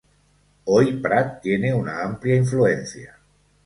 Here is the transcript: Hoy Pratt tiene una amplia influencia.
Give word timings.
Hoy 0.65 0.93
Pratt 0.93 1.43
tiene 1.43 1.71
una 1.75 2.01
amplia 2.01 2.35
influencia. 2.35 3.15